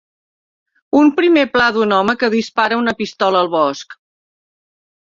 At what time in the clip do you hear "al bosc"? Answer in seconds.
3.47-3.99